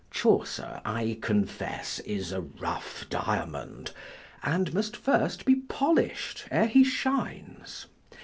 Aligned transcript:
Chaucer, 0.09 0.81
I 0.83 1.19
confess, 1.21 1.99
is 1.99 2.31
a 2.31 2.41
rough 2.41 3.05
diamond, 3.07 3.91
and 4.41 4.73
must 4.73 4.97
first 4.97 5.45
be 5.45 5.53
polish'd, 5.53 6.45
ere 6.49 6.65
he 6.65 6.83
shines. 6.83 7.85